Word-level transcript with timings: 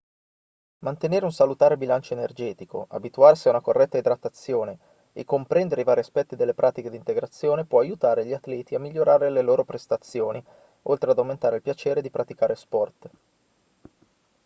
mantenere 0.79 1.25
un 1.25 1.31
salutare 1.31 1.77
bilancio 1.77 2.15
energetico 2.15 2.87
abituarsi 2.89 3.45
a 3.45 3.49
una 3.51 3.61
corretta 3.61 3.99
idratazione 3.99 4.79
e 5.13 5.23
comprendere 5.25 5.81
i 5.81 5.83
vari 5.83 5.99
aspetti 5.99 6.35
delle 6.35 6.55
pratiche 6.55 6.89
di 6.89 6.95
integrazione 6.97 7.65
può 7.65 7.81
aiutare 7.81 8.25
gli 8.25 8.33
atleti 8.33 8.73
a 8.73 8.79
migliorare 8.79 9.29
le 9.29 9.43
loro 9.43 9.63
prestazioni 9.63 10.43
oltre 10.81 11.11
ad 11.11 11.19
aumentare 11.19 11.57
il 11.57 11.61
piacere 11.61 12.01
di 12.01 12.09
praticare 12.09 12.55
sport 12.55 13.09